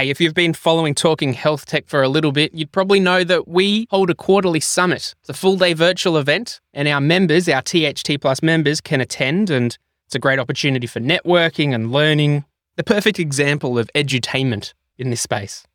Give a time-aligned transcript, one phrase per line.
[0.00, 3.22] Hey, if you've been following Talking Health Tech for a little bit, you'd probably know
[3.22, 5.14] that we hold a quarterly summit.
[5.20, 9.50] It's a full day virtual event, and our members, our THT Plus members, can attend,
[9.50, 9.76] and
[10.06, 12.46] it's a great opportunity for networking and learning.
[12.76, 15.66] The perfect example of edutainment in this space.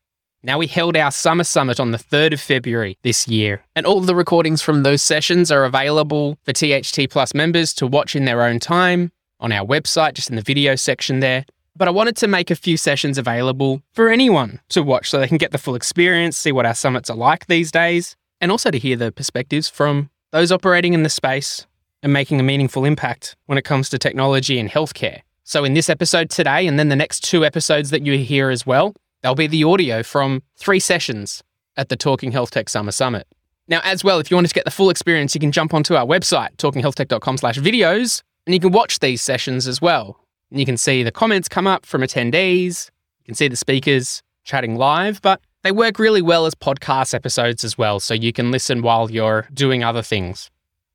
[0.41, 4.01] Now, we held our summer summit on the 3rd of February this year, and all
[4.01, 8.41] the recordings from those sessions are available for THT Plus members to watch in their
[8.41, 11.45] own time on our website, just in the video section there.
[11.77, 15.27] But I wanted to make a few sessions available for anyone to watch so they
[15.27, 18.71] can get the full experience, see what our summits are like these days, and also
[18.71, 21.67] to hear the perspectives from those operating in the space
[22.01, 25.21] and making a meaningful impact when it comes to technology and healthcare.
[25.43, 28.65] So, in this episode today, and then the next two episodes that you hear as
[28.65, 31.43] well, there'll be the audio from three sessions
[31.77, 33.27] at the Talking Health Tech Summer Summit.
[33.67, 35.95] Now, as well, if you wanted to get the full experience, you can jump onto
[35.95, 40.24] our website, talkinghealthtech.com slash videos, and you can watch these sessions as well.
[40.51, 42.89] And you can see the comments come up from attendees.
[43.19, 47.63] You can see the speakers chatting live, but they work really well as podcast episodes
[47.63, 47.99] as well.
[47.99, 50.51] So you can listen while you're doing other things.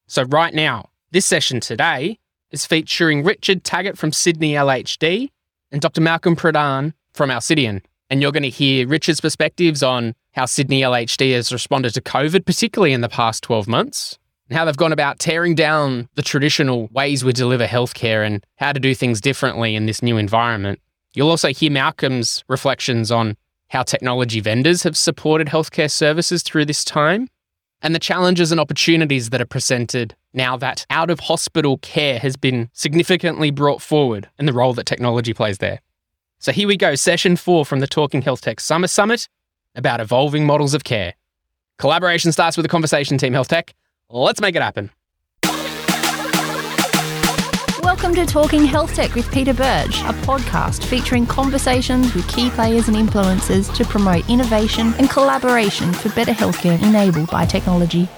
[0.06, 2.19] So, right now, this session today
[2.50, 5.30] is featuring Richard Taggart from Sydney LHD
[5.72, 6.00] and Dr.
[6.00, 7.83] Malcolm Pradhan from Alcidion.
[8.08, 12.44] And you're going to hear Richard's perspectives on how Sydney LHD has responded to COVID,
[12.44, 14.19] particularly in the past 12 months,
[14.50, 18.72] and how they've gone about tearing down the traditional ways we deliver healthcare and how
[18.72, 20.80] to do things differently in this new environment.
[21.14, 23.36] You'll also hear Malcolm's reflections on
[23.68, 27.28] how technology vendors have supported healthcare services through this time
[27.80, 32.36] and the challenges and opportunities that are presented now that out of hospital care has
[32.36, 35.80] been significantly brought forward and the role that technology plays there.
[36.40, 39.28] So here we go, session four from the Talking Health Tech Summer Summit
[39.76, 41.14] about evolving models of care.
[41.78, 43.74] Collaboration starts with a conversation, Team Health Tech.
[44.12, 44.91] Let's make it happen.
[47.80, 52.89] Welcome to Talking Health Tech with Peter Birch, a podcast featuring conversations with key players
[52.89, 58.08] and influencers to promote innovation and collaboration for better healthcare enabled by technology.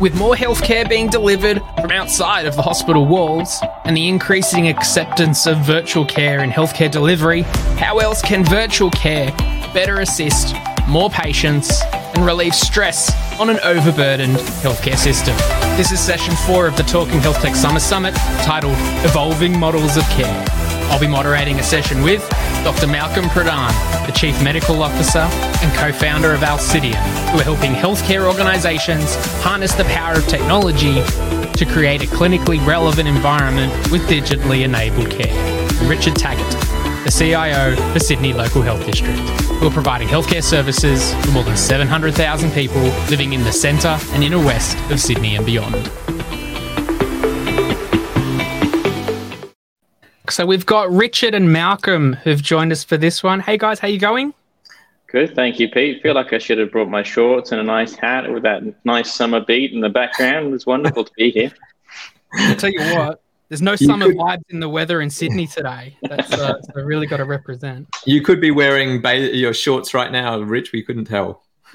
[0.00, 5.46] With more healthcare being delivered from outside of the hospital walls and the increasing acceptance
[5.46, 7.42] of virtual care in healthcare delivery,
[7.78, 9.30] how else can virtual care
[9.72, 10.56] better assist
[10.88, 15.36] more patients and relieve stress on an overburdened healthcare system?
[15.76, 20.04] This is session four of the Talking Health Tech Summer Summit titled Evolving Models of
[20.10, 20.44] Care.
[20.90, 22.28] I'll be moderating a session with
[22.64, 22.86] Dr.
[22.86, 23.72] Malcolm Pradhan,
[24.06, 26.94] the Chief Medical Officer and co founder of Alcidion,
[27.30, 31.02] who are helping healthcare organisations harness the power of technology
[31.52, 35.32] to create a clinically relevant environment with digitally enabled care.
[35.88, 36.61] Richard Taggart,
[37.04, 41.56] the CIO for Sydney Local Health District, who are providing healthcare services for more than
[41.56, 45.90] 700,000 people living in the centre and inner west of Sydney and beyond.
[50.28, 53.40] So we've got Richard and Malcolm who've joined us for this one.
[53.40, 54.32] Hey guys, how you going?
[55.08, 56.02] Good, thank you, Pete.
[56.02, 59.12] Feel like I should have brought my shorts and a nice hat with that nice
[59.12, 60.54] summer beat in the background.
[60.54, 61.52] It's wonderful to be here.
[62.38, 63.21] I'll tell you what,
[63.52, 64.16] there's no you summer could...
[64.16, 65.94] vibes in the weather in Sydney today.
[66.00, 67.86] That's uh, so really got to represent.
[68.06, 70.72] You could be wearing ba- your shorts right now, Rich.
[70.72, 71.44] We couldn't tell.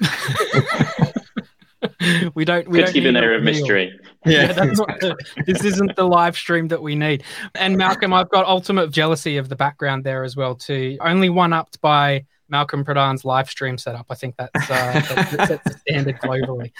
[2.34, 2.66] we don't.
[2.66, 3.96] We Could don't keep an air of mystery.
[4.26, 7.22] Yeah, yeah that's not the, this isn't the live stream that we need.
[7.54, 10.98] And Malcolm, I've got ultimate jealousy of the background there as well too.
[11.00, 14.06] Only one upped by Malcolm Pradhan's live stream setup.
[14.10, 16.72] I think that's uh, that, that sets the standard globally.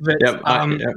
[0.00, 0.92] But, yep, um, I,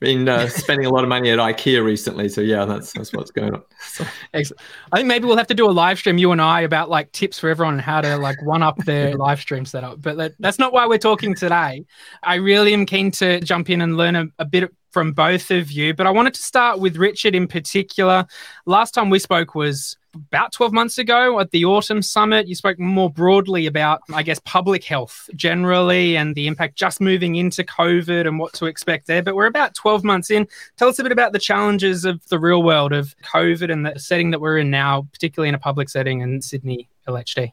[0.00, 3.30] been uh, spending a lot of money at IKEA recently, so yeah, that's that's what's
[3.30, 3.62] going on.
[3.80, 4.04] So.
[4.34, 4.60] Excellent.
[4.92, 7.12] I think maybe we'll have to do a live stream, you and I, about like
[7.12, 10.00] tips for everyone on how to like one up their live stream setup.
[10.00, 11.84] But that, that's not why we're talking today.
[12.22, 15.72] I really am keen to jump in and learn a, a bit from both of
[15.72, 18.26] you, but I wanted to start with Richard in particular.
[18.64, 22.46] Last time we spoke was about 12 months ago at the Autumn Summit.
[22.46, 27.36] You spoke more broadly about, I guess, public health generally and the impact just moving
[27.36, 29.22] into COVID and what to expect there.
[29.22, 30.46] But we're about 12 months in.
[30.76, 33.98] Tell us a bit about the challenges of the real world of COVID and the
[33.98, 37.52] setting that we're in now, particularly in a public setting in Sydney LHD.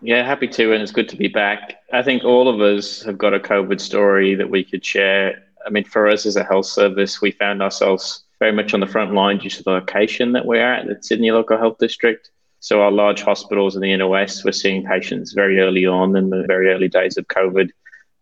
[0.00, 1.76] Yeah, happy to, and it's good to be back.
[1.92, 5.44] I think all of us have got a COVID story that we could share.
[5.64, 8.88] I mean, for us as a health service, we found ourselves very much on the
[8.88, 12.28] front line due to the location that we're at, the Sydney Local Health District.
[12.58, 16.28] So our large hospitals in the inner west, we're seeing patients very early on in
[16.28, 17.70] the very early days of COVID.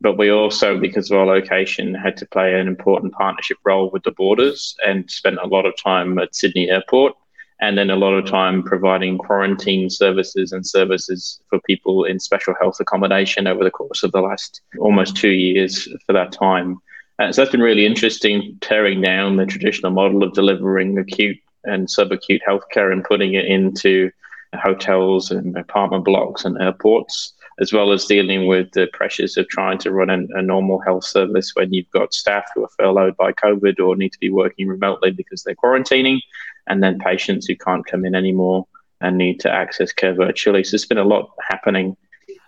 [0.02, 4.02] But we also, because of our location, had to play an important partnership role with
[4.02, 7.14] the borders and spent a lot of time at Sydney Airport
[7.62, 12.54] and then a lot of time providing quarantine services and services for people in special
[12.60, 16.76] health accommodation over the course of the last almost two years for that time.
[17.20, 21.86] Uh, so that's been really interesting, tearing down the traditional model of delivering acute and
[21.86, 24.10] subacute healthcare and putting it into
[24.54, 29.76] hotels and apartment blocks and airports, as well as dealing with the pressures of trying
[29.76, 33.32] to run a, a normal health service when you've got staff who are furloughed by
[33.32, 36.20] COVID or need to be working remotely because they're quarantining,
[36.68, 38.66] and then patients who can't come in anymore
[39.02, 40.64] and need to access care virtually.
[40.64, 41.98] So there's been a lot happening.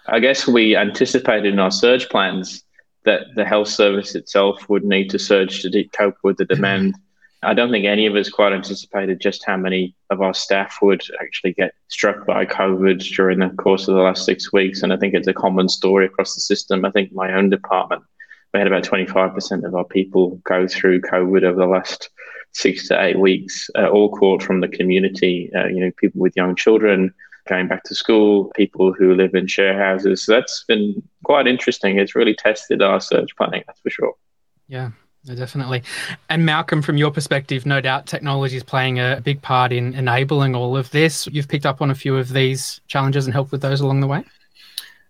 [0.07, 2.65] I guess we anticipated in our surge plans
[3.05, 6.95] that the health service itself would need to surge to cope with the demand.
[7.45, 11.03] I don't think any of us quite anticipated just how many of our staff would
[11.21, 14.83] actually get struck by COVID during the course of the last six weeks.
[14.83, 16.85] And I think it's a common story across the system.
[16.85, 18.05] I think my own department,
[18.55, 22.11] we had about 25% of our people go through COVID over the last
[22.53, 26.37] six to eight weeks, uh, all caught from the community, uh, you know, people with
[26.37, 27.13] young children
[27.49, 30.25] going back to school, people who live in share houses.
[30.25, 31.99] So that's been quite interesting.
[31.99, 34.15] It's really tested our surge planning, that's for sure.
[34.69, 34.91] Yeah,
[35.25, 35.83] definitely.
[36.31, 40.55] And Malcolm, from your perspective, no doubt technology is playing a big part in enabling
[40.55, 41.27] all of this.
[41.27, 44.07] You've picked up on a few of these challenges and helped with those along the
[44.07, 44.25] way.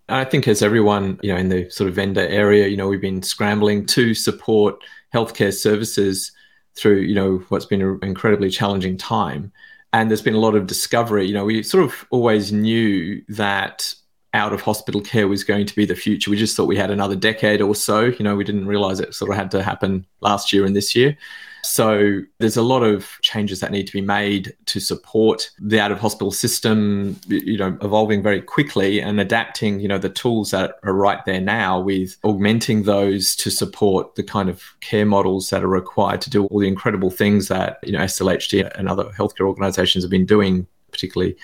[0.08, 3.00] I think as everyone, you know, in the sort of vendor area, you know, we've
[3.00, 4.82] been scrambling to support
[5.14, 6.32] healthcare services
[6.74, 9.52] through, you know, what's been an incredibly challenging time.
[9.92, 11.26] And there's been a lot of discovery.
[11.26, 13.94] You know, we sort of always knew that
[14.34, 16.30] out of hospital care was going to be the future.
[16.30, 18.04] We just thought we had another decade or so.
[18.04, 20.96] You know, we didn't realize it sort of had to happen last year and this
[20.96, 21.16] year.
[21.64, 25.92] So there's a lot of changes that need to be made to support the out
[25.92, 30.76] of hospital system, you know, evolving very quickly and adapting, you know, the tools that
[30.82, 35.62] are right there now with augmenting those to support the kind of care models that
[35.62, 39.46] are required to do all the incredible things that, you know, SLHD and other healthcare
[39.46, 41.36] organizations have been doing, particularly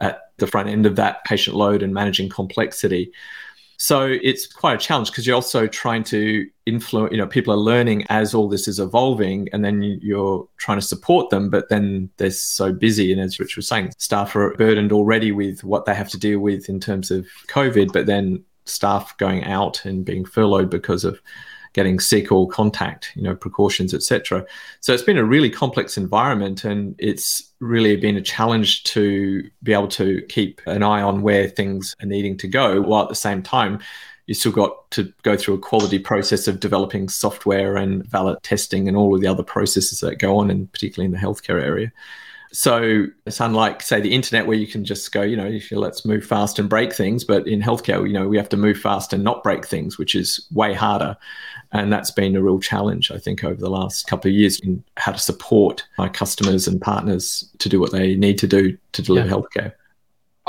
[0.00, 3.12] at the front end of that patient load and managing complexity.
[3.76, 7.56] So it's quite a challenge because you're also trying to influence, you know, people are
[7.56, 12.10] learning as all this is evolving and then you're trying to support them, but then
[12.18, 13.10] they're so busy.
[13.10, 16.40] And as Rich was saying, staff are burdened already with what they have to deal
[16.40, 21.18] with in terms of COVID, but then staff going out and being furloughed because of
[21.72, 24.44] getting sick or contact, you know, precautions, etc.
[24.80, 29.72] So it's been a really complex environment, and it's really been a challenge to be
[29.72, 33.14] able to keep an eye on where things are needing to go, while at the
[33.14, 33.78] same time
[34.26, 38.86] you still got to go through a quality process of developing software and valid testing
[38.86, 41.92] and all of the other processes that go on, and particularly in the healthcare area.
[42.52, 46.24] So it's unlike, say, the internet where you can just go, you know, let's move
[46.24, 47.22] fast and break things.
[47.22, 50.14] But in healthcare, you know, we have to move fast and not break things, which
[50.16, 51.16] is way harder.
[51.72, 54.82] And that's been a real challenge, I think, over the last couple of years in
[54.96, 59.02] how to support our customers and partners to do what they need to do to
[59.02, 59.32] deliver yeah.
[59.32, 59.72] healthcare.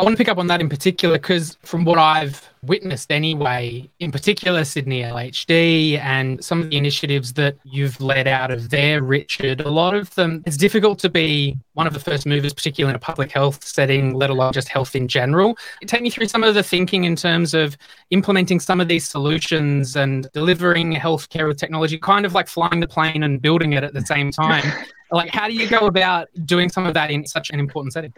[0.01, 3.87] I want to pick up on that in particular because, from what I've witnessed anyway,
[3.99, 9.03] in particular Sydney LHD and some of the initiatives that you've led out of there,
[9.03, 12.89] Richard, a lot of them, it's difficult to be one of the first movers, particularly
[12.89, 15.55] in a public health setting, let alone just health in general.
[15.85, 17.77] Take me through some of the thinking in terms of
[18.09, 22.87] implementing some of these solutions and delivering healthcare with technology, kind of like flying the
[22.87, 24.63] plane and building it at the same time.
[25.11, 28.11] like, how do you go about doing some of that in such an important setting?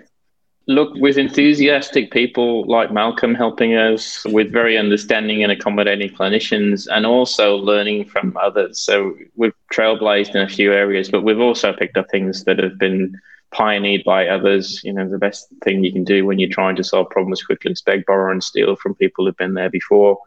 [0.65, 7.05] Look, with enthusiastic people like Malcolm helping us, with very understanding and accommodating clinicians, and
[7.05, 8.79] also learning from others.
[8.79, 12.77] So we've trailblazed in a few areas, but we've also picked up things that have
[12.77, 13.19] been
[13.51, 14.81] pioneered by others.
[14.85, 17.71] You know, the best thing you can do when you're trying to solve problems quickly
[17.71, 20.17] is beg, borrow, and steal from people who've been there before.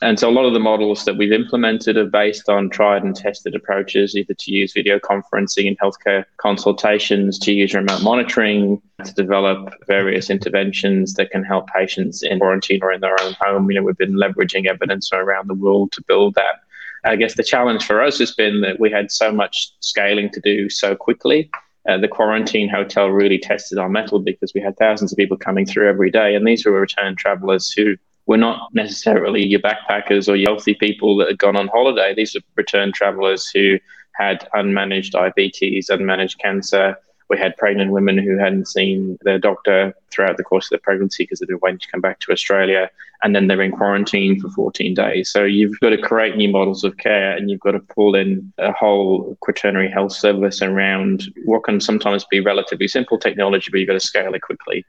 [0.00, 3.14] And so a lot of the models that we've implemented are based on tried and
[3.14, 9.14] tested approaches, either to use video conferencing in healthcare consultations, to use remote monitoring, to
[9.14, 13.70] develop various interventions that can help patients in quarantine or in their own home.
[13.70, 16.62] You know, we've been leveraging evidence around the world to build that.
[17.04, 20.40] I guess the challenge for us has been that we had so much scaling to
[20.40, 21.50] do so quickly.
[21.88, 25.66] Uh, the quarantine hotel really tested our mettle because we had thousands of people coming
[25.66, 30.36] through every day, and these were return travelers who were not necessarily your backpackers or
[30.36, 32.14] your healthy people that had gone on holiday.
[32.14, 33.78] These are return travelers who
[34.12, 36.96] had unmanaged diabetes, unmanaged cancer.
[37.28, 41.24] We had pregnant women who hadn't seen their doctor throughout the course of their pregnancy
[41.24, 42.90] because they'd been waiting to come back to Australia.
[43.22, 45.30] And then they're in quarantine for 14 days.
[45.30, 48.52] So you've got to create new models of care and you've got to pull in
[48.58, 53.88] a whole quaternary health service around what can sometimes be relatively simple technology, but you've
[53.88, 54.84] got to scale it quickly.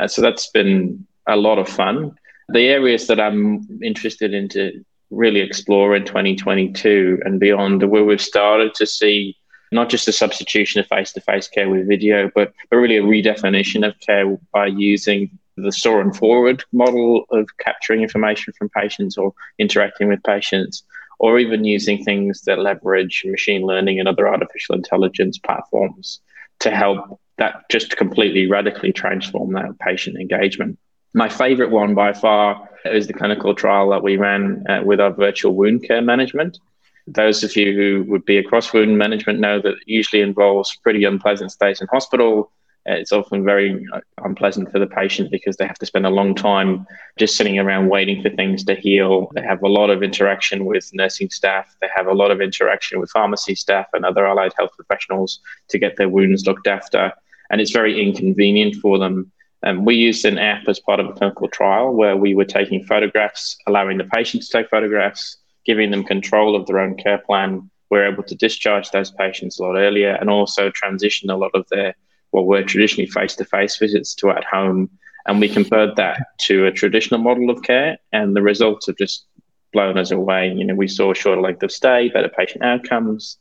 [0.00, 2.16] Uh, so that's been a lot of fun
[2.48, 8.20] the areas that I'm interested in to really explore in 2022 and beyond, where we've
[8.20, 9.36] started to see
[9.70, 13.98] not just a substitution of face-to-face care with video, but, but really a redefinition of
[14.00, 20.08] care by using the store and forward model of capturing information from patients or interacting
[20.08, 20.84] with patients,
[21.18, 26.20] or even using things that leverage machine learning and other artificial intelligence platforms
[26.58, 30.78] to help that just completely radically transform that patient engagement.
[31.14, 35.12] My favorite one by far is the clinical trial that we ran uh, with our
[35.12, 36.58] virtual wound care management.
[37.06, 41.04] Those of you who would be across wound management know that it usually involves pretty
[41.04, 42.50] unpleasant stays in hospital.
[42.86, 46.34] It's often very uh, unpleasant for the patient because they have to spend a long
[46.34, 46.86] time
[47.18, 49.30] just sitting around waiting for things to heal.
[49.34, 51.76] They have a lot of interaction with nursing staff.
[51.80, 55.78] They have a lot of interaction with pharmacy staff and other allied health professionals to
[55.78, 57.12] get their wounds looked after.
[57.50, 59.30] And it's very inconvenient for them.
[59.64, 62.84] Um, we used an app as part of a clinical trial where we were taking
[62.84, 67.70] photographs, allowing the patient to take photographs, giving them control of their own care plan.
[67.90, 71.66] We're able to discharge those patients a lot earlier and also transition a lot of
[71.70, 71.94] their
[72.30, 74.90] what were traditionally face to face visits to at home.
[75.26, 79.26] And we compared that to a traditional model of care, and the results have just
[79.72, 80.52] blown us away.
[80.52, 83.36] You know, we saw a shorter length of stay, better patient outcomes,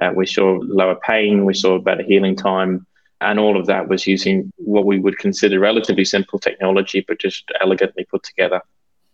[0.00, 2.86] uh, we saw lower pain, we saw better healing time,
[3.20, 7.50] and all of that was using what we would consider relatively simple technology, but just
[7.60, 8.60] elegantly put together.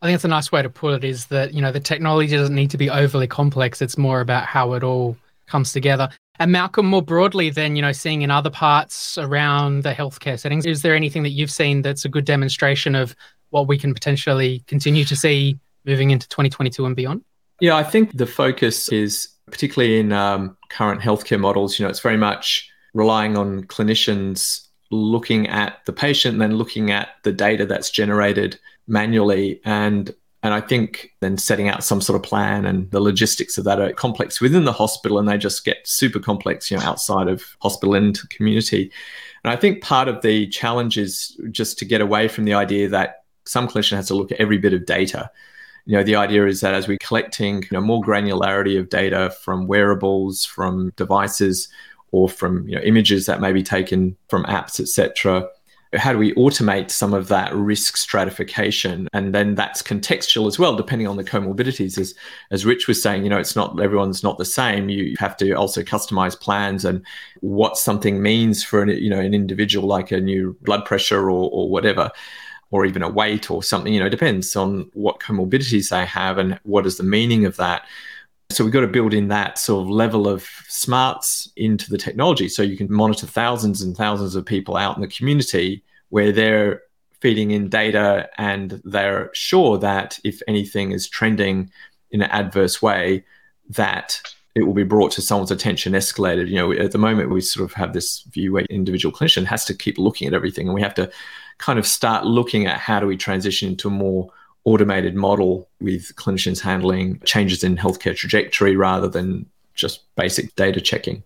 [0.02, 2.36] I think it's a nice way to put it is that, you know, the technology
[2.36, 3.80] doesn't need to be overly complex.
[3.80, 6.08] It's more about how it all comes together.
[6.38, 10.66] And Malcolm, more broadly than, you know, seeing in other parts around the healthcare settings,
[10.66, 13.16] is there anything that you've seen that's a good demonstration of
[13.50, 17.24] what we can potentially continue to see moving into 2022 and beyond?
[17.60, 22.00] Yeah, I think the focus is particularly in um, current healthcare models, you know, it's
[22.00, 27.66] very much relying on clinicians looking at the patient and then looking at the data
[27.66, 32.88] that's generated manually and and I think then setting out some sort of plan and
[32.92, 36.70] the logistics of that are complex within the hospital and they just get super complex,
[36.70, 38.92] you know, outside of hospital and community.
[39.42, 42.88] And I think part of the challenge is just to get away from the idea
[42.90, 45.28] that some clinician has to look at every bit of data.
[45.84, 49.34] You know, the idea is that as we're collecting you know, more granularity of data
[49.42, 51.68] from wearables, from devices,
[52.16, 55.46] or from you know, images that may be taken from apps, etc.
[55.92, 59.06] How do we automate some of that risk stratification?
[59.12, 61.98] And then that's contextual as well, depending on the comorbidities.
[61.98, 62.14] As,
[62.50, 64.88] as Rich was saying, you know, it's not everyone's not the same.
[64.88, 67.04] You have to also customize plans and
[67.40, 71.50] what something means for an, you know, an individual like a new blood pressure or,
[71.52, 72.10] or whatever
[72.70, 76.58] or even a weight or something, you know, depends on what comorbidities they have and
[76.64, 77.86] what is the meaning of that.
[78.50, 82.48] So we've got to build in that sort of level of smarts into the technology
[82.48, 86.82] so you can monitor thousands and thousands of people out in the community where they're
[87.20, 91.70] feeding in data and they're sure that if anything is trending
[92.10, 93.24] in an adverse way,
[93.68, 94.20] that
[94.54, 96.48] it will be brought to someone's attention, escalated.
[96.48, 99.64] You know, at the moment we sort of have this view where individual clinician has
[99.66, 101.10] to keep looking at everything, and we have to
[101.58, 104.30] kind of start looking at how do we transition into a more
[104.66, 111.22] automated model with clinicians handling changes in healthcare trajectory rather than just basic data checking.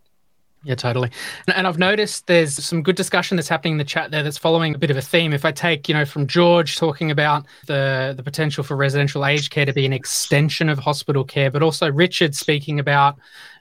[0.63, 1.11] Yeah, totally.
[1.55, 4.75] And I've noticed there's some good discussion that's happening in the chat there that's following
[4.75, 5.33] a bit of a theme.
[5.33, 9.51] If I take, you know, from George talking about the the potential for residential aged
[9.51, 13.19] care to be an extension of hospital care, but also Richard speaking about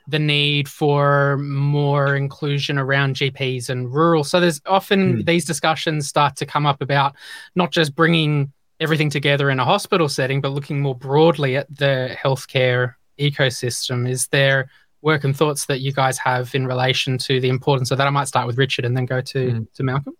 [0.08, 4.22] the need for more inclusion around GPs and rural.
[4.22, 5.26] So there's often mm.
[5.26, 7.16] these discussions start to come up about
[7.54, 12.16] not just bringing everything together in a hospital setting, but looking more broadly at the
[12.20, 14.08] healthcare ecosystem.
[14.08, 14.70] Is there
[15.02, 18.06] work and thoughts that you guys have in relation to the importance of that?
[18.06, 19.72] I might start with Richard and then go to, mm.
[19.74, 20.14] to Malcolm.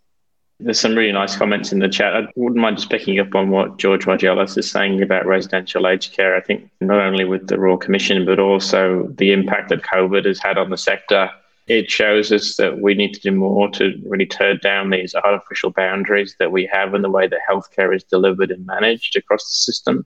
[0.62, 2.14] There's some really nice comments in the chat.
[2.14, 6.12] I wouldn't mind just picking up on what George Vagelos is saying about residential aged
[6.12, 6.36] care.
[6.36, 10.38] I think not only with the Royal Commission, but also the impact that COVID has
[10.38, 11.30] had on the sector
[11.70, 15.70] it shows us that we need to do more to really tear down these artificial
[15.70, 19.54] boundaries that we have in the way that healthcare is delivered and managed across the
[19.54, 20.04] system.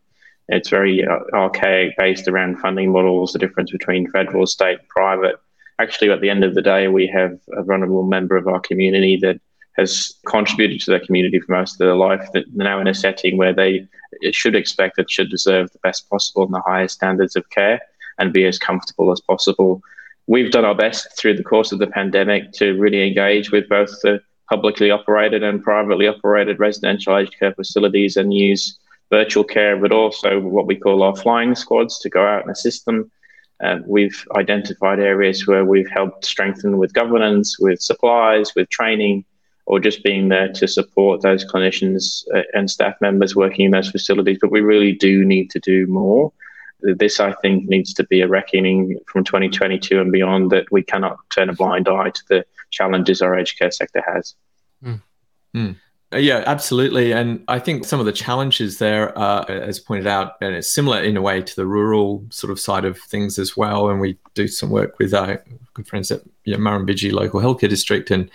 [0.49, 5.37] It's very uh, archaic, based around funding models, the difference between federal, state, private.
[5.79, 9.17] Actually, at the end of the day, we have a vulnerable member of our community
[9.23, 9.41] that
[9.79, 13.39] has contributed to their community for most of their life that now in a setting
[13.39, 13.89] where they
[14.33, 17.81] should expect that should deserve the best possible and the highest standards of care
[18.19, 19.81] and be as comfortable as possible
[20.27, 23.91] we've done our best through the course of the pandemic to really engage with both
[24.03, 28.79] the publicly operated and privately operated residential aged care facilities and use
[29.11, 32.85] virtual care, but also what we call our flying squads to go out and assist
[32.85, 33.11] them.
[33.61, 39.25] And we've identified areas where we've helped strengthen with governance, with supplies, with training,
[39.67, 43.91] or just being there to support those clinicians uh, and staff members working in those
[43.91, 44.39] facilities.
[44.41, 46.33] But we really do need to do more
[46.85, 51.19] this, I think, needs to be a reckoning from 2022 and beyond that we cannot
[51.31, 54.35] turn a blind eye to the challenges our aged care sector has.
[54.85, 55.03] Mm.
[55.55, 55.77] Mm.
[56.13, 57.13] Yeah, absolutely.
[57.13, 61.03] And I think some of the challenges there, are, as pointed out, and it's similar
[61.03, 63.89] in a way to the rural sort of side of things as well.
[63.89, 67.69] And we do some work with our good friends at you know, Murrumbidgee Local Healthcare
[67.69, 68.11] District.
[68.11, 68.31] And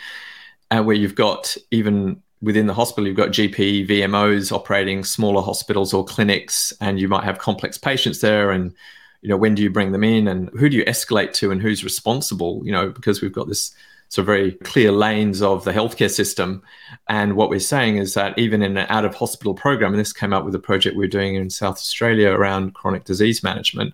[0.71, 5.93] and where you've got even within the hospital, you've got GP, VMOs operating smaller hospitals
[5.93, 8.51] or clinics, and you might have complex patients there.
[8.51, 8.73] And,
[9.21, 11.61] you know, when do you bring them in and who do you escalate to and
[11.61, 12.61] who's responsible?
[12.63, 13.73] You know, because we've got this
[14.07, 16.63] sort of very clear lanes of the healthcare system.
[17.07, 20.13] And what we're saying is that even in an out of hospital program, and this
[20.13, 23.93] came up with a project we're doing in South Australia around chronic disease management,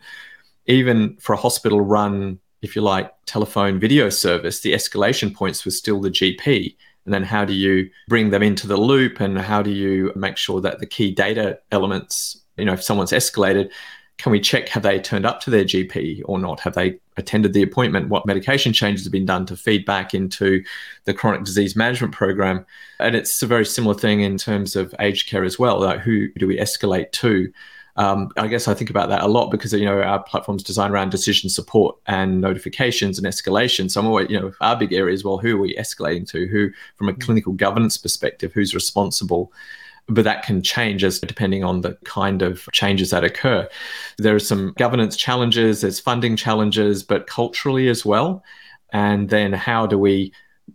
[0.67, 5.77] even for a hospital run, if you like, telephone video service, the escalation points was
[5.77, 6.75] still the GP
[7.05, 10.37] and then how do you bring them into the loop and how do you make
[10.37, 13.69] sure that the key data elements you know if someone's escalated
[14.17, 16.59] can we check have they turned up to their gp or not?
[16.61, 18.09] Have they attended the appointment?
[18.09, 20.63] What medication changes have been done to feed back into
[21.03, 22.65] the chronic disease management program?
[22.99, 25.81] And it's a very similar thing in terms of aged care as well.
[25.81, 27.51] Like who do we escalate to
[27.97, 30.93] um, I guess I think about that a lot because you know our platform's designed
[30.93, 33.89] around decision support and notifications and escalation.
[33.89, 35.23] So I'm always, you know, our big areas.
[35.23, 36.45] Well, who are we escalating to?
[36.47, 37.21] Who, from a mm.
[37.21, 39.51] clinical governance perspective, who's responsible?
[40.07, 43.67] but that can change as depending on the kind of changes that occur.
[44.19, 48.43] There are some governance challenges, there's funding challenges, but culturally as well.
[48.93, 50.31] And then how do we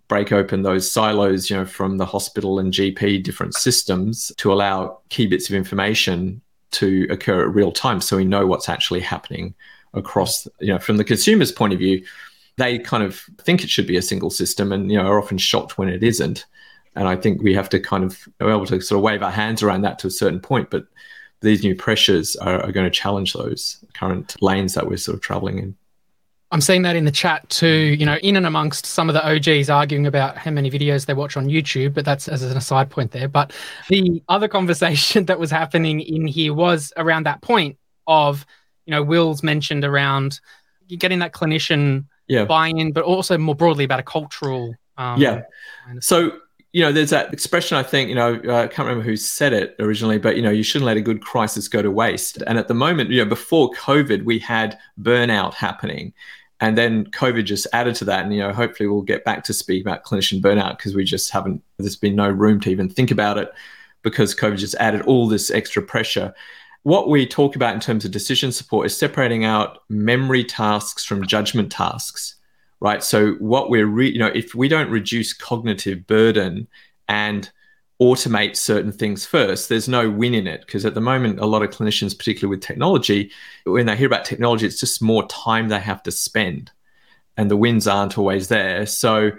[0.09, 4.99] break open those silos, you know, from the hospital and GP different systems to allow
[5.11, 9.55] key bits of information to occur at real time so we know what's actually happening
[9.95, 12.05] across you know from the consumer's point of view
[12.57, 15.39] they kind of think it should be a single system and you know are often
[15.39, 16.47] shocked when it isn't.
[16.97, 19.31] And i think we have to kind of be able to sort of wave our
[19.31, 20.87] hands around that to a certain point but
[21.41, 25.23] these new pressures are, are going to challenge those current lanes that we're sort of
[25.23, 25.77] traveling in
[26.53, 29.25] I'm seeing that in the chat too, you know, in and amongst some of the
[29.25, 32.91] OGs arguing about how many videos they watch on YouTube, but that's as an aside
[32.91, 33.29] point there.
[33.29, 33.53] But
[33.89, 38.45] the other conversation that was happening in here was around that point of,
[38.85, 40.41] you know, Will's mentioned around
[40.89, 42.45] getting that clinician yeah.
[42.45, 44.75] buy-in, but also more broadly about a cultural.
[44.99, 45.43] Um, yeah.
[45.87, 46.33] Kind of so
[46.73, 47.77] you know, there's that expression.
[47.77, 50.51] I think you know, uh, I can't remember who said it originally, but you know,
[50.51, 52.43] you shouldn't let a good crisis go to waste.
[52.47, 56.13] And at the moment, you know, before COVID, we had burnout happening,
[56.61, 58.25] and then COVID just added to that.
[58.25, 61.31] And, you know, hopefully we'll get back to speak about clinician burnout because we just
[61.31, 63.51] haven't, there's been no room to even think about it
[64.03, 66.35] because COVID just added all this extra pressure.
[66.83, 71.27] What we talk about in terms of decision support is separating out memory tasks from
[71.27, 72.37] judgment tasks,
[72.81, 73.03] right?
[73.03, 76.69] So, what we're, re- you know, if we don't reduce cognitive burden
[77.09, 77.51] and
[78.01, 80.63] automate certain things first, there's no win in it.
[80.63, 83.31] Because at the moment, a lot of clinicians, particularly with technology,
[83.65, 86.71] when they hear about technology, it's just more time they have to spend,
[87.37, 88.87] and the wins aren't always there.
[88.87, 89.33] So,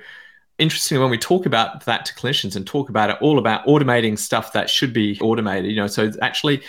[0.59, 4.17] interestingly, when we talk about that to clinicians and talk about it all about automating
[4.17, 6.61] stuff that should be automated, you know, so actually.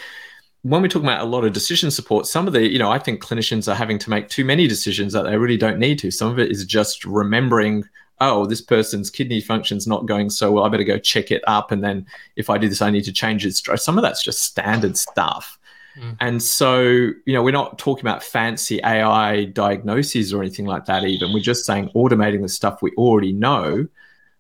[0.65, 3.01] When we talk about a lot of decision support, some of the, you know, I
[3.01, 6.13] think clinicians are having to make too many decisions that they really don't need to.
[6.13, 7.83] Some of it is just remembering
[8.21, 10.65] oh, this person's kidney function's not going so well.
[10.65, 11.73] I better go check it up.
[11.73, 13.55] And then if I do this, I need to change it.
[13.55, 15.59] Some of that's just standard stuff.
[15.97, 16.17] Mm.
[16.21, 21.05] And so, you know, we're not talking about fancy AI diagnoses or anything like that,
[21.05, 21.33] even.
[21.33, 23.87] We're just saying automating the stuff we already know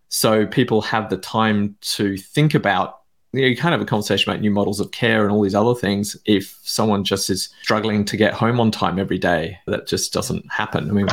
[0.08, 3.00] so people have the time to think about.
[3.32, 5.54] You, know, you can't have a conversation about new models of care and all these
[5.54, 9.58] other things if someone just is struggling to get home on time every day.
[9.66, 10.90] That just doesn't happen.
[10.90, 11.08] I mean,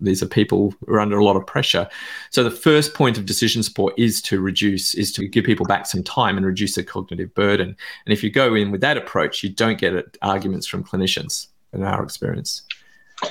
[0.00, 1.88] these are people who are under a lot of pressure.
[2.30, 5.86] So the first point of decision support is to reduce, is to give people back
[5.86, 7.76] some time and reduce their cognitive burden.
[8.06, 11.48] And if you go in with that approach, you don't get uh, arguments from clinicians
[11.72, 12.62] in our experience.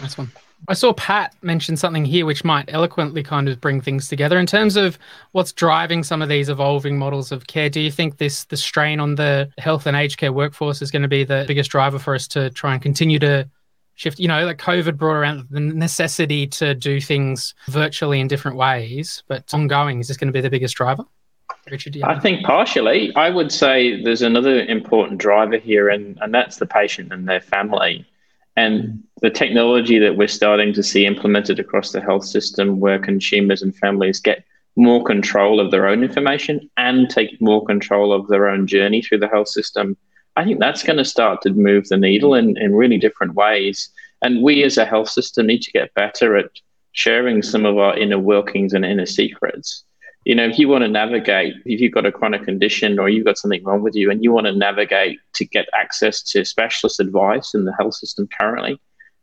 [0.01, 0.31] Nice one.
[0.67, 4.45] I saw Pat mention something here which might eloquently kind of bring things together in
[4.45, 4.99] terms of
[5.31, 7.69] what's driving some of these evolving models of care.
[7.69, 11.01] Do you think this the strain on the health and aged care workforce is going
[11.01, 13.49] to be the biggest driver for us to try and continue to
[13.99, 14.19] shift.
[14.19, 19.23] You know, like COVID brought around the necessity to do things virtually in different ways,
[19.27, 21.03] but ongoing is this going to be the biggest driver?
[21.69, 23.13] Richard, I think partially.
[23.15, 27.41] I would say there's another important driver here, and, and that's the patient and their
[27.41, 28.05] family.
[28.55, 28.97] And mm-hmm.
[29.21, 33.75] the technology that we're starting to see implemented across the health system, where consumers and
[33.75, 38.65] families get more control of their own information and take more control of their own
[38.65, 39.97] journey through the health system,
[40.39, 43.89] I think that's going to start to move the needle in, in really different ways.
[44.21, 46.49] And we as a health system need to get better at
[46.93, 49.83] sharing some of our inner workings and inner secrets.
[50.23, 53.25] You know, if you want to navigate, if you've got a chronic condition or you've
[53.25, 57.01] got something wrong with you and you want to navigate to get access to specialist
[57.01, 58.79] advice in the health system currently,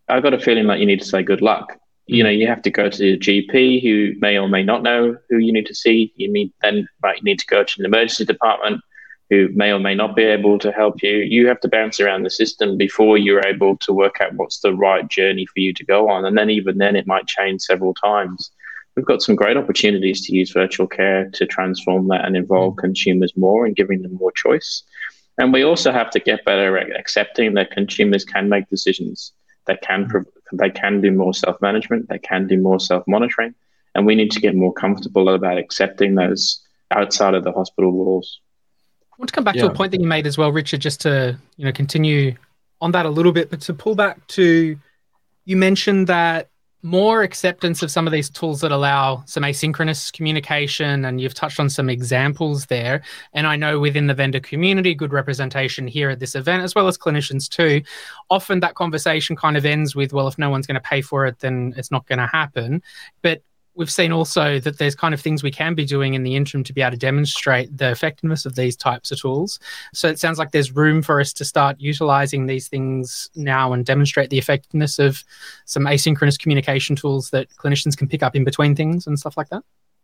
[0.08, 1.78] I've got a feeling that you need to say good luck.
[2.04, 5.16] You know, you have to go to your GP who may or may not know
[5.30, 6.12] who you need to see.
[6.16, 8.82] You need then right, you need to go to an emergency department
[9.30, 11.16] who may or may not be able to help you.
[11.18, 14.74] You have to bounce around the system before you're able to work out what's the
[14.74, 16.24] right journey for you to go on.
[16.24, 18.50] And then even then, it might change several times.
[18.94, 22.78] we've got some great opportunities to use virtual care to transform that and involve mm.
[22.78, 24.82] consumers more and giving them more choice.
[25.38, 29.32] And we also have to get better at accepting that consumers can make decisions.
[29.66, 30.24] They can mm.
[30.52, 32.08] they can do more self management.
[32.08, 33.54] They can do more self monitoring,
[33.94, 36.62] and we need to get more comfortable about accepting those
[36.92, 38.40] outside of the hospital walls.
[39.16, 39.62] I want to come back yeah.
[39.62, 42.34] to a point that you made as well, Richard, just to you know continue
[42.82, 44.78] on that a little bit, but to pull back to
[45.46, 46.50] you mentioned that
[46.82, 51.58] more acceptance of some of these tools that allow some asynchronous communication and you've touched
[51.58, 53.02] on some examples there.
[53.32, 56.86] And i know within the vendor community good representation here at this event as well
[56.86, 57.82] as clinicians too.
[58.30, 61.26] Often that conversation kind of ends with well if no one's going to pay for
[61.26, 62.82] it then it's not going to happen.
[63.22, 63.42] But
[63.76, 66.64] we've seen also that there's kind of things we can be doing in the interim
[66.64, 69.60] to be able to demonstrate the effectiveness of these types of tools.
[69.92, 73.84] So it sounds like there's room for us to start utilizing these things now and
[73.84, 75.22] demonstrate the effectiveness of
[75.66, 79.50] some asynchronous communication tools that clinicians can pick up in between things and stuff like
[79.50, 79.62] that.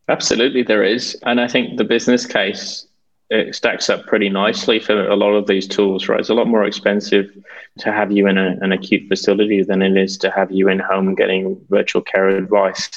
[0.09, 1.17] Absolutely, there is.
[1.23, 2.87] And I think the business case
[3.31, 6.21] it stacks up pretty nicely for a lot of these tools, right?
[6.21, 7.31] It's a lot more expensive
[7.79, 10.79] to have you in a, an acute facility than it is to have you in
[10.79, 12.91] home getting virtual care advice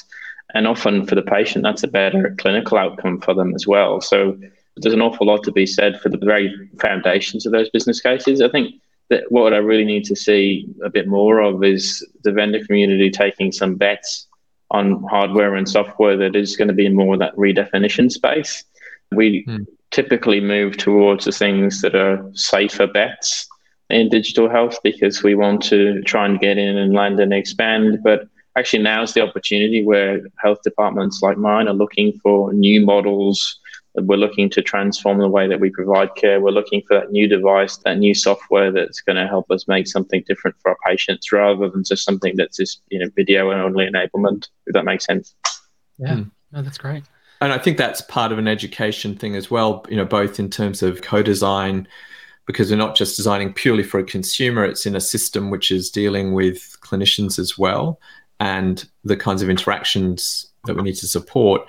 [0.54, 4.00] and often for the patient, that's a better clinical outcome for them as well.
[4.00, 4.38] So
[4.76, 8.40] there's an awful lot to be said for the very foundations of those business cases.
[8.40, 8.74] I think
[9.08, 13.10] that what I really need to see a bit more of is the vendor community
[13.10, 14.26] taking some bets
[14.70, 18.64] on hardware and software that is going to be more that redefinition space.
[19.12, 19.62] We hmm.
[19.90, 23.48] typically move towards the things that are safer bets
[23.88, 28.00] in digital health because we want to try and get in and land and expand.
[28.02, 32.84] But actually now is the opportunity where health departments like mine are looking for new
[32.84, 33.60] models.
[33.94, 36.40] We're looking to transform the way that we provide care.
[36.40, 39.86] We're looking for that new device, that new software that's going to help us make
[39.86, 43.86] something different for our patients rather than just something that's just you know video only
[43.86, 45.34] enablement, if that makes sense.
[45.98, 46.30] Yeah, mm.
[46.52, 47.04] no, that's great.
[47.40, 50.48] And I think that's part of an education thing as well, you know, both in
[50.48, 51.86] terms of co-design,
[52.46, 55.90] because we're not just designing purely for a consumer, it's in a system which is
[55.90, 58.00] dealing with clinicians as well
[58.40, 61.62] and the kinds of interactions that we need to support.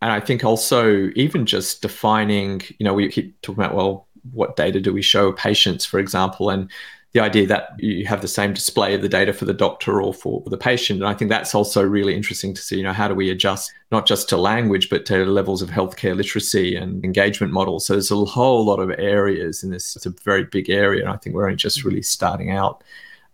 [0.00, 4.56] And I think also even just defining, you know, we keep talking about, well, what
[4.56, 6.70] data do we show patients, for example, and
[7.12, 10.12] the idea that you have the same display of the data for the doctor or
[10.12, 11.00] for the patient.
[11.00, 13.72] And I think that's also really interesting to see, you know, how do we adjust
[13.90, 17.86] not just to language, but to levels of healthcare literacy and engagement models.
[17.86, 19.96] So there's a whole lot of areas in this.
[19.96, 21.02] It's a very big area.
[21.02, 22.84] And I think we're only just really starting out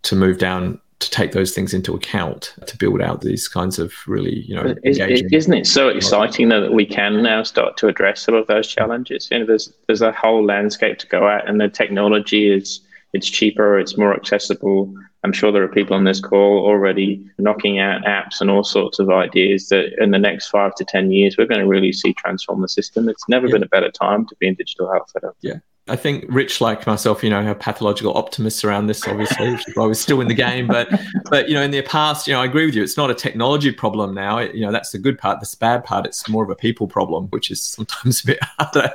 [0.03, 3.93] to move down to take those things into account to build out these kinds of
[4.07, 8.23] really, you know, isn't it so exciting though that we can now start to address
[8.23, 9.29] some of those challenges?
[9.31, 12.81] You know, there's there's a whole landscape to go at, and the technology is
[13.13, 14.93] it's cheaper, it's more accessible.
[15.23, 18.99] I'm sure there are people on this call already knocking out apps and all sorts
[18.99, 22.13] of ideas that in the next five to ten years we're going to really see
[22.15, 23.09] transform the system.
[23.09, 23.53] It's never yeah.
[23.53, 25.11] been a better time to be in digital health.
[25.17, 25.37] I don't.
[25.41, 25.59] Yeah.
[25.87, 29.93] I think Rich, like myself, you know, have pathological optimists around this, obviously, why we're
[29.93, 30.67] still in the game.
[30.67, 30.89] But,
[31.31, 32.83] but you know, in the past, you know, I agree with you.
[32.83, 34.39] It's not a technology problem now.
[34.39, 35.41] It, you know, that's the good part.
[35.41, 38.95] The bad part, it's more of a people problem, which is sometimes a bit harder,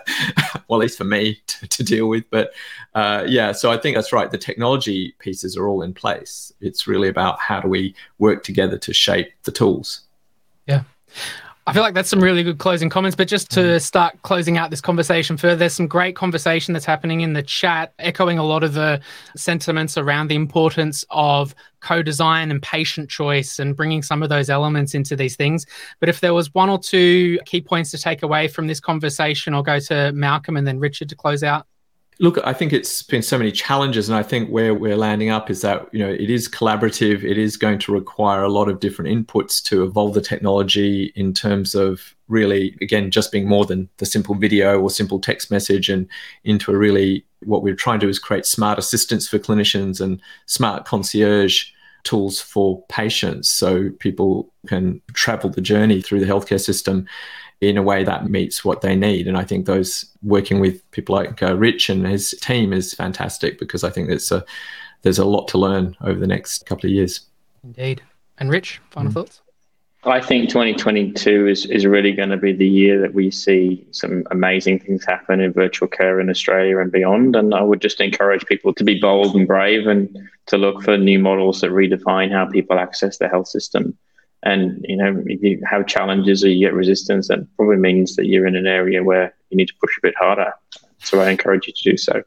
[0.67, 2.23] well, at least for me to, to deal with.
[2.31, 2.53] But
[2.95, 4.31] uh, yeah, so I think that's right.
[4.31, 6.51] The technology pieces are all in place.
[6.59, 10.01] It's really about how do we work together to shape the tools.
[10.65, 10.83] Yeah.
[11.69, 13.15] I feel like that's some really good closing comments.
[13.15, 13.81] But just to mm.
[13.81, 17.93] start closing out this conversation further, there's some great conversation that's happening in the chat,
[17.99, 18.99] echoing a lot of the
[19.35, 24.49] sentiments around the importance of co design and patient choice and bringing some of those
[24.49, 25.67] elements into these things.
[25.99, 29.53] But if there was one or two key points to take away from this conversation,
[29.53, 31.67] I'll go to Malcolm and then Richard to close out.
[32.21, 35.49] Look, I think it's been so many challenges, and I think where we're landing up
[35.49, 37.23] is that you know it is collaborative.
[37.23, 41.33] It is going to require a lot of different inputs to evolve the technology in
[41.33, 45.87] terms of really, again, just being more than the simple video or simple text message,
[45.87, 46.09] and
[46.43, 50.21] into a really what we're trying to do is create smart assistants for clinicians and
[50.45, 51.67] smart concierge
[52.03, 57.07] tools for patients, so people can travel the journey through the healthcare system
[57.61, 59.27] in a way that meets what they need.
[59.27, 63.59] And I think those working with people like uh, Rich and his team is fantastic
[63.59, 64.45] because I think there's a
[65.01, 67.21] there's a lot to learn over the next couple of years.
[67.63, 68.01] Indeed.
[68.37, 69.13] And Rich, final mm.
[69.13, 69.41] thoughts?
[70.05, 74.23] I think 2022 is, is really going to be the year that we see some
[74.31, 77.35] amazing things happen in virtual care in Australia and beyond.
[77.35, 80.97] And I would just encourage people to be bold and brave and to look for
[80.97, 83.97] new models that redefine how people access the health system.
[84.43, 88.27] And you know, if you have challenges or you get resistance, that probably means that
[88.27, 90.53] you're in an area where you need to push a bit harder.
[91.01, 92.21] So I encourage you to do so.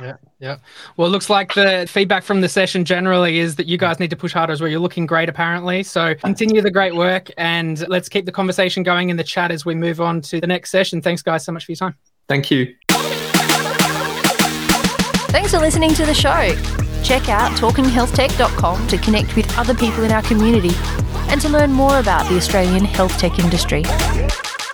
[0.00, 0.58] Yeah, yeah.
[0.96, 4.10] Well, it looks like the feedback from the session generally is that you guys need
[4.10, 4.70] to push harder as well.
[4.70, 5.82] You're looking great, apparently.
[5.82, 9.64] So continue the great work and let's keep the conversation going in the chat as
[9.64, 11.02] we move on to the next session.
[11.02, 11.96] Thanks, guys, so much for your time.
[12.28, 12.74] Thank you.
[15.30, 16.54] Thanks for listening to the show.
[17.02, 20.70] Check out talkinghealthtech.com to connect with other people in our community
[21.30, 23.84] and to learn more about the Australian health tech industry.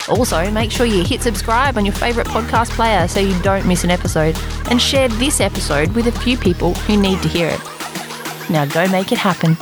[0.08, 3.84] Also, make sure you hit subscribe on your favourite podcast player so you don't miss
[3.84, 4.36] an episode,
[4.70, 7.60] and share this episode with a few people who need to hear it.
[8.48, 9.56] Now go make it happen.